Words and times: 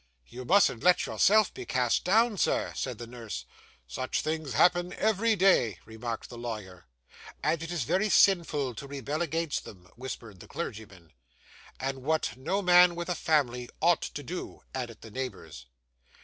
'You 0.25 0.45
mustn't 0.45 0.81
let 0.81 1.05
yourself 1.05 1.53
be 1.53 1.63
cast 1.63 2.03
down, 2.05 2.35
sir,' 2.39 2.73
said 2.75 2.97
the 2.97 3.05
nurse. 3.05 3.45
'Such 3.85 4.21
things 4.21 4.53
happen 4.53 4.93
every 4.93 5.35
day,' 5.35 5.77
remarked 5.85 6.27
the 6.29 6.39
lawyer. 6.39 6.87
'And 7.43 7.61
it 7.61 7.71
is 7.71 7.83
very 7.83 8.09
sinful 8.09 8.73
to 8.73 8.87
rebel 8.87 9.21
against 9.21 9.63
them,' 9.63 9.87
whispered 9.95 10.39
the 10.39 10.47
clergyman. 10.47 11.13
'And 11.79 12.01
what 12.01 12.35
no 12.35 12.63
man 12.63 12.95
with 12.95 13.09
a 13.09 13.13
family 13.13 13.69
ought 13.79 14.01
to 14.01 14.23
do,' 14.23 14.61
added 14.73 15.01
the 15.01 15.11
neighbours. 15.11 15.67